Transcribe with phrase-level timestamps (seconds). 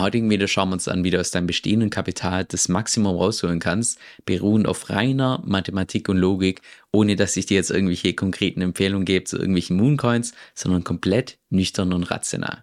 [0.00, 3.60] Heutigen Video schauen wir uns an, wie du aus deinem bestehenden Kapital das Maximum rausholen
[3.60, 9.04] kannst, beruhend auf reiner Mathematik und Logik, ohne dass ich dir jetzt irgendwelche konkreten Empfehlungen
[9.04, 12.62] gebe zu irgendwelchen Mooncoins, sondern komplett nüchtern und rational.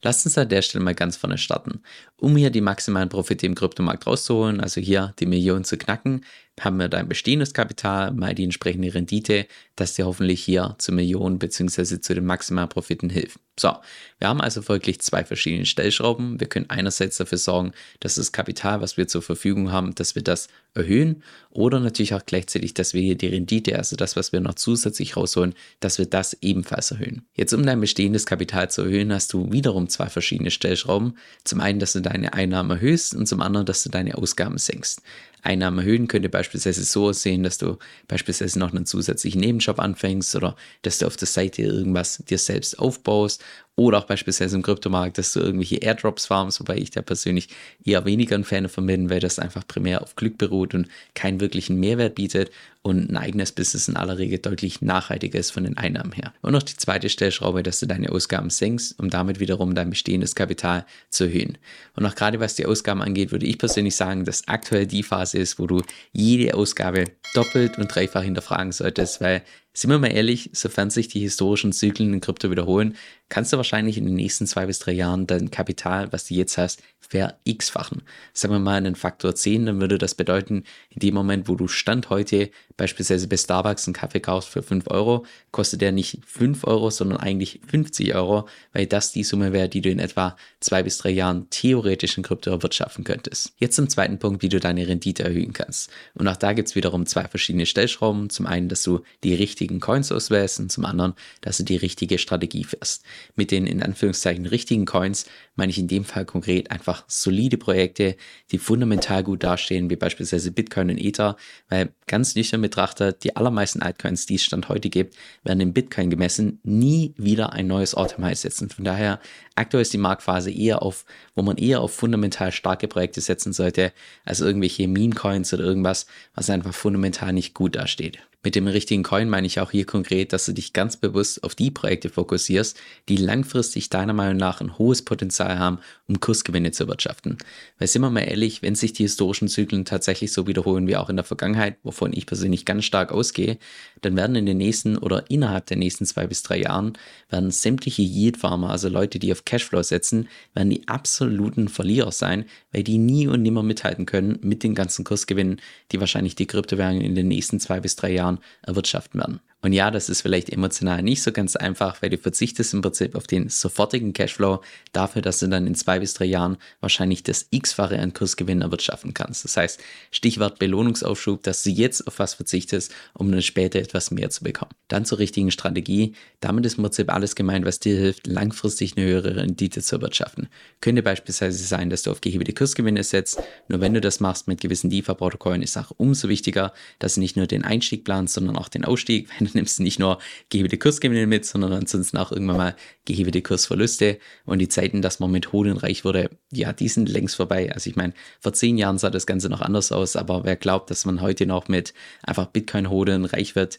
[0.00, 1.82] Lasst uns an der Stelle mal ganz vorne starten.
[2.16, 6.24] Um hier die maximalen Profite im Kryptomarkt rauszuholen, also hier die Millionen zu knacken,
[6.60, 9.46] haben wir dein bestehendes Kapital, mal die entsprechende Rendite,
[9.76, 12.00] das dir hoffentlich hier zu Millionen bzw.
[12.00, 13.38] zu den maximalen Profiten hilft.
[13.58, 13.74] So,
[14.18, 16.38] wir haben also folglich zwei verschiedene Stellschrauben.
[16.38, 20.22] Wir können einerseits dafür sorgen, dass das Kapital, was wir zur Verfügung haben, dass wir
[20.22, 24.40] das erhöhen oder natürlich auch gleichzeitig, dass wir hier die Rendite, also das, was wir
[24.40, 27.26] noch zusätzlich rausholen, dass wir das ebenfalls erhöhen.
[27.34, 31.16] Jetzt, um dein bestehendes Kapital zu erhöhen, hast du wiederum zwei verschiedene Stellschrauben.
[31.42, 35.02] Zum einen, dass du deine Einnahmen erhöhst und zum anderen, dass du deine Ausgaben senkst.
[35.42, 40.56] Einnahmen erhöhen könnte beispielsweise so aussehen, dass du beispielsweise noch einen zusätzlichen Nebenjob anfängst oder
[40.82, 43.44] dass du auf der Seite irgendwas dir selbst aufbaust
[43.76, 47.48] oder auch beispielsweise im Kryptomarkt, dass du irgendwelche Airdrops farmst, wobei ich da persönlich
[47.84, 51.40] eher weniger ein Fan davon bin, weil das einfach primär auf Glück beruht und keinen
[51.40, 52.50] wirklichen Mehrwert bietet
[52.82, 56.32] und ein eigenes Business in aller Regel deutlich nachhaltiger ist von den Einnahmen her.
[56.42, 60.34] Und noch die zweite Stellschraube, dass du deine Ausgaben senkst, um damit wiederum dein bestehendes
[60.34, 61.58] Kapital zu erhöhen.
[61.96, 65.38] Und auch gerade was die Ausgaben angeht, würde ich persönlich sagen, dass aktuell die Phase
[65.38, 65.82] ist, wo du
[66.12, 67.04] jede Ausgabe
[67.34, 69.42] doppelt und dreifach hinterfragen solltest, weil
[69.74, 72.96] sind wir mal ehrlich, sofern sich die historischen Zyklen in Krypto wiederholen,
[73.28, 76.58] kannst du wahrscheinlich in den nächsten zwei bis drei Jahren dein Kapital, was du jetzt
[76.58, 78.02] hast, ver x-fachen.
[78.32, 81.68] Sagen wir mal einen Faktor 10, dann würde das bedeuten, in dem Moment, wo du
[81.68, 86.64] Stand heute beispielsweise bei Starbucks einen Kaffee kaufst für 5 Euro, kostet der nicht 5
[86.64, 90.82] Euro, sondern eigentlich 50 Euro, weil das die Summe wäre, die du in etwa zwei
[90.82, 93.52] bis drei Jahren theoretisch in Krypto erwirtschaften könntest.
[93.58, 95.90] Jetzt zum zweiten Punkt, wie du deine Rendite erhöhen kannst.
[96.14, 98.30] Und auch da gibt es wiederum zwei verschiedene Stellschrauben.
[98.30, 102.18] Zum einen, dass du die richtigen Coins auswählst und zum anderen, dass du die richtige
[102.18, 103.02] Strategie fährst.
[103.36, 105.26] Mit den in Anführungszeichen richtigen Coins
[105.56, 108.16] meine ich in dem Fall konkret einfach solide Projekte,
[108.52, 111.36] die fundamental gut dastehen, wie beispielsweise Bitcoin und Ether,
[111.68, 116.10] weil ganz nüchtern betrachtet, die allermeisten Altcoins, die es Stand heute gibt, werden in Bitcoin
[116.10, 118.70] gemessen nie wieder ein neues All-Time-High setzen.
[118.70, 119.20] Von daher,
[119.56, 123.92] aktuell ist die Marktphase eher auf, wo man eher auf fundamental starke Projekte setzen sollte,
[124.24, 128.18] als irgendwelche Meme-Coins oder irgendwas, was einfach fundamental nicht gut dasteht.
[128.44, 131.56] Mit dem richtigen Coin meine ich auch hier konkret, dass du dich ganz bewusst auf
[131.56, 132.78] die Projekte fokussierst,
[133.08, 137.38] die langfristig deiner Meinung nach ein hohes Potenzial haben, um Kursgewinne zu erwirtschaften.
[137.80, 141.10] Weil sind wir mal ehrlich, wenn sich die historischen Zyklen tatsächlich so wiederholen wie auch
[141.10, 143.58] in der Vergangenheit, wovon ich persönlich ganz stark ausgehe,
[144.02, 146.92] dann werden in den nächsten oder innerhalb der nächsten zwei bis drei Jahren
[147.30, 152.84] werden sämtliche Yield-Farmer, also Leute, die auf Cashflow setzen, werden die absoluten Verlierer sein, weil
[152.84, 155.60] die nie und nimmer mithalten können mit den ganzen Kursgewinnen,
[155.90, 159.40] die wahrscheinlich die Kryptowährungen in den nächsten zwei bis drei Jahren Jahren erwirtschaften werden.
[159.60, 163.16] Und ja, das ist vielleicht emotional nicht so ganz einfach, weil du verzichtest im Prinzip
[163.16, 167.48] auf den sofortigen Cashflow dafür, dass du dann in zwei bis drei Jahren wahrscheinlich das
[167.50, 169.44] x-fache an Kursgewinn erwirtschaften kannst.
[169.44, 169.80] Das heißt,
[170.12, 174.70] Stichwort Belohnungsaufschub, dass du jetzt auf was verzichtest, um dann später etwas mehr zu bekommen.
[174.86, 176.14] Dann zur richtigen Strategie.
[176.38, 180.48] Damit ist im Prinzip alles gemeint, was dir hilft, langfristig eine höhere Rendite zu erwirtschaften.
[180.80, 183.42] Könnte beispielsweise sein, dass du auf gehebelte Kursgewinne setzt.
[183.66, 187.36] Nur wenn du das machst mit gewissen DeFi-Protokollen, ist auch umso wichtiger, dass du nicht
[187.36, 189.28] nur den Einstieg planst, sondern auch den Ausstieg.
[189.38, 190.18] Wenn du nimmst nicht nur
[190.50, 194.18] gehebete Kursgewinne mit, sondern ansonsten auch irgendwann mal gehebete Kursverluste.
[194.44, 197.72] Und die Zeiten, dass man mit Hoden reich wurde, ja, die sind längst vorbei.
[197.72, 200.90] Also ich meine, vor zehn Jahren sah das Ganze noch anders aus, aber wer glaubt,
[200.90, 203.78] dass man heute noch mit einfach Bitcoin-Hoden reich wird,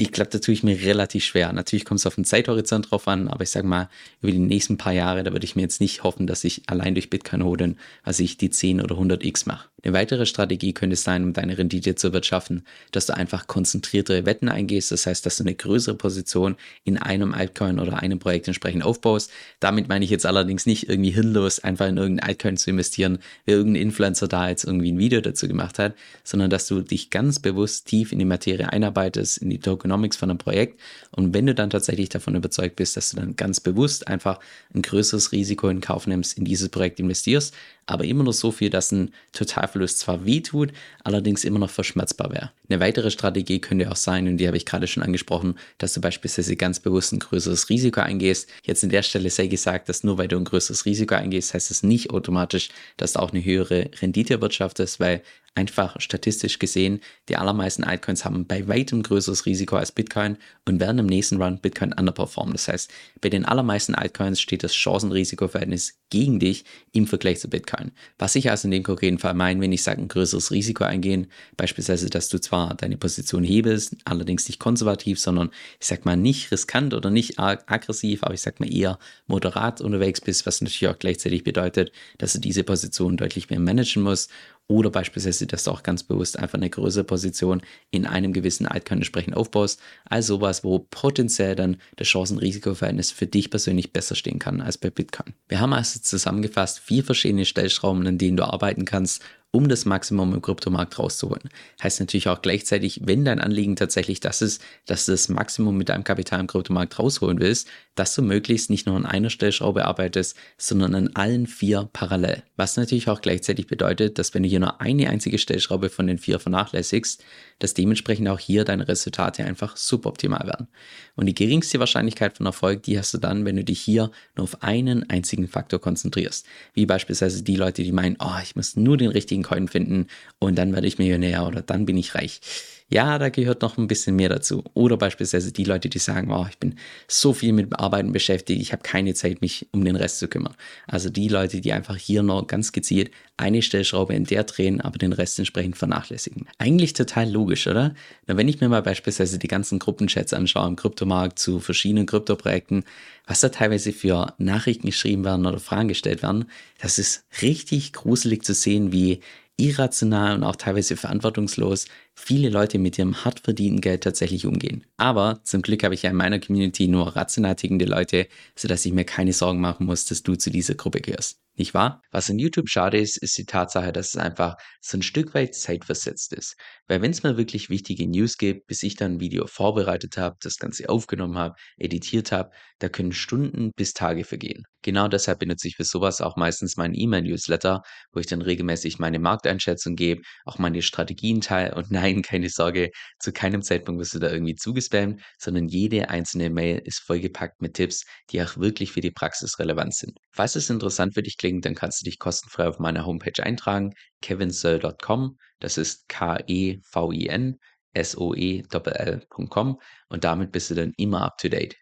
[0.00, 1.52] ich glaube, da tue ich mir relativ schwer.
[1.52, 3.88] Natürlich kommt es auf den Zeithorizont drauf an, aber ich sage mal,
[4.22, 6.94] über die nächsten paar Jahre, da würde ich mir jetzt nicht hoffen, dass ich allein
[6.94, 9.68] durch Bitcoin holen, also ich die 10 oder 100 X mache.
[9.88, 12.62] Eine weitere Strategie könnte sein, um deine Rendite zu wirtschaften,
[12.92, 14.92] dass du einfach konzentriertere Wetten eingehst.
[14.92, 19.30] Das heißt, dass du eine größere Position in einem Altcoin oder einem Projekt entsprechend aufbaust.
[19.60, 23.52] Damit meine ich jetzt allerdings nicht irgendwie hinlos einfach in irgendein Altcoin zu investieren, wie
[23.52, 27.38] irgendein Influencer da jetzt irgendwie ein Video dazu gemacht hat, sondern dass du dich ganz
[27.38, 30.78] bewusst tief in die Materie einarbeitest, in die Tokenomics von einem Projekt.
[31.12, 34.38] Und wenn du dann tatsächlich davon überzeugt bist, dass du dann ganz bewusst einfach
[34.74, 37.54] ein größeres Risiko in Kauf nimmst, in dieses Projekt investierst,
[37.88, 40.72] aber immer noch so viel, dass ein Totalverlust zwar wehtut,
[41.04, 42.50] allerdings immer noch verschmerzbar wäre.
[42.68, 46.00] Eine weitere Strategie könnte auch sein, und die habe ich gerade schon angesprochen, dass du
[46.00, 48.50] beispielsweise ganz bewusst ein größeres Risiko eingehst.
[48.62, 51.70] Jetzt an der Stelle sei gesagt, dass nur weil du ein größeres Risiko eingehst, heißt
[51.70, 52.68] es nicht automatisch,
[52.98, 55.22] dass du auch eine höhere Rendite erwirtschaftest, weil
[55.58, 61.00] Einfach statistisch gesehen, die allermeisten Altcoins haben bei weitem größeres Risiko als Bitcoin und werden
[61.00, 62.52] im nächsten Run Bitcoin underperformen.
[62.52, 67.90] Das heißt, bei den allermeisten Altcoins steht das Chancen-Risiko-Verhältnis gegen dich im Vergleich zu Bitcoin.
[68.20, 71.26] Was ich also in dem konkreten Fall meine, wenn ich sage, ein größeres Risiko eingehen,
[71.56, 75.50] beispielsweise, dass du zwar deine Position hebelst, allerdings nicht konservativ, sondern
[75.80, 80.20] ich sag mal nicht riskant oder nicht aggressiv, aber ich sag mal eher moderat unterwegs
[80.20, 84.30] bist, was natürlich auch gleichzeitig bedeutet, dass du diese Position deutlich mehr managen musst
[84.68, 88.98] oder beispielsweise, dass du auch ganz bewusst einfach eine größere Position in einem gewissen Altcoin
[88.98, 89.80] entsprechend aufbaust.
[90.04, 94.90] Also sowas, wo potenziell dann das Chancen-Risiko-Verhältnis für dich persönlich besser stehen kann als bei
[94.90, 95.32] Bitcoin.
[95.48, 99.22] Wir haben also zusammengefasst vier verschiedene Stellschrauben, an denen du arbeiten kannst,
[99.58, 101.50] um das Maximum im Kryptomarkt rauszuholen.
[101.82, 105.88] Heißt natürlich auch gleichzeitig, wenn dein Anliegen tatsächlich das ist, dass du das Maximum mit
[105.88, 107.66] deinem Kapital im Kryptomarkt rausholen willst,
[107.96, 112.44] dass du möglichst nicht nur an einer Stellschraube arbeitest, sondern an allen vier parallel.
[112.56, 116.18] Was natürlich auch gleichzeitig bedeutet, dass wenn du hier nur eine einzige Stellschraube von den
[116.18, 117.24] vier vernachlässigst,
[117.58, 120.68] dass dementsprechend auch hier deine Resultate einfach suboptimal werden.
[121.16, 124.44] Und die geringste Wahrscheinlichkeit von Erfolg, die hast du dann, wenn du dich hier nur
[124.44, 126.46] auf einen einzigen Faktor konzentrierst.
[126.74, 130.06] Wie beispielsweise die Leute, die meinen, oh, ich muss nur den richtigen Coin finden
[130.38, 132.40] und dann werde ich Millionär oder dann bin ich reich.
[132.90, 134.64] Ja, da gehört noch ein bisschen mehr dazu.
[134.72, 136.76] Oder beispielsweise die Leute, die sagen, oh, ich bin
[137.06, 140.54] so viel mit Arbeiten beschäftigt, ich habe keine Zeit, mich um den Rest zu kümmern.
[140.86, 144.96] Also die Leute, die einfach hier noch ganz gezielt eine Stellschraube in der drehen, aber
[144.96, 146.48] den Rest entsprechend vernachlässigen.
[146.56, 147.94] Eigentlich total logisch, oder?
[148.26, 152.84] Na, wenn ich mir mal beispielsweise die ganzen Gruppenchats anschaue im Kryptomarkt zu verschiedenen Kryptoprojekten,
[153.26, 156.46] was da teilweise für Nachrichten geschrieben werden oder Fragen gestellt werden,
[156.80, 159.20] das ist richtig gruselig zu sehen, wie
[159.58, 161.86] irrational und auch teilweise verantwortungslos
[162.18, 164.84] viele Leute mit ihrem hart verdienten Geld tatsächlich umgehen.
[164.96, 168.26] Aber zum Glück habe ich ja in meiner Community nur rational tickende Leute,
[168.56, 171.40] sodass ich mir keine Sorgen machen muss, dass du zu dieser Gruppe gehörst.
[171.58, 172.02] Nicht wahr?
[172.12, 175.56] Was in YouTube schade ist, ist die Tatsache, dass es einfach so ein Stück weit
[175.56, 176.54] zeitversetzt ist.
[176.86, 180.36] Weil wenn es mal wirklich wichtige News gibt, bis ich dann ein Video vorbereitet habe,
[180.40, 184.62] das Ganze aufgenommen habe, editiert habe, da können Stunden bis Tage vergehen.
[184.82, 187.82] Genau deshalb benutze ich für sowas auch meistens meinen E-Mail-Newsletter,
[188.12, 192.90] wo ich dann regelmäßig meine Markteinschätzung gebe, auch meine Strategien teile und nein, keine Sorge,
[193.18, 197.74] zu keinem Zeitpunkt wirst du da irgendwie zugespammt, sondern jede einzelne Mail ist vollgepackt mit
[197.74, 200.18] Tipps, die auch wirklich für die Praxis relevant sind.
[200.32, 203.92] Falls es interessant für dich klingt, dann kannst du dich kostenfrei auf meiner Homepage eintragen,
[204.22, 207.58] kevinsoe.com, das ist K-E-V-I-N,
[207.94, 211.76] S-O-E-L-L.com und damit bist du dann immer up to date.